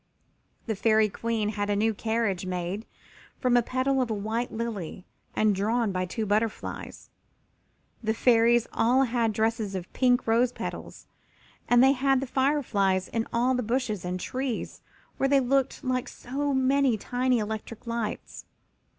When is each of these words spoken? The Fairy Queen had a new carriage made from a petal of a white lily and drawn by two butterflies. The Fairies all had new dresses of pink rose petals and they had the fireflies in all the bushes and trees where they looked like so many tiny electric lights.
The 0.65 0.75
Fairy 0.75 1.09
Queen 1.09 1.49
had 1.49 1.69
a 1.69 1.75
new 1.75 1.93
carriage 1.93 2.47
made 2.47 2.87
from 3.39 3.55
a 3.55 3.61
petal 3.61 4.01
of 4.01 4.09
a 4.09 4.15
white 4.15 4.51
lily 4.51 5.05
and 5.35 5.53
drawn 5.53 5.91
by 5.91 6.07
two 6.07 6.25
butterflies. 6.25 7.11
The 8.01 8.15
Fairies 8.15 8.65
all 8.73 9.03
had 9.03 9.29
new 9.29 9.33
dresses 9.35 9.75
of 9.75 9.93
pink 9.93 10.25
rose 10.25 10.51
petals 10.53 11.05
and 11.69 11.83
they 11.83 11.91
had 11.91 12.19
the 12.19 12.25
fireflies 12.25 13.09
in 13.09 13.27
all 13.31 13.53
the 13.53 13.61
bushes 13.61 14.03
and 14.03 14.19
trees 14.19 14.81
where 15.17 15.29
they 15.29 15.39
looked 15.39 15.83
like 15.83 16.07
so 16.07 16.51
many 16.51 16.97
tiny 16.97 17.37
electric 17.37 17.85
lights. 17.85 18.45